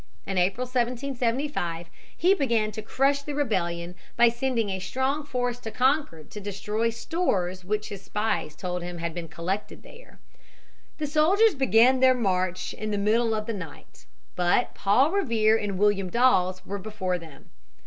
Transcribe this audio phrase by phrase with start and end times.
[0.25, 5.69] In April, 1775, he began to crush the rebellion by sending a strong force to
[5.69, 10.17] Concord to destroy stores which his spies told him had been collected there.
[10.97, 14.07] The soldiers began their march in the middle of the night.
[14.35, 17.51] But Paul Revere and William Dawes were before them.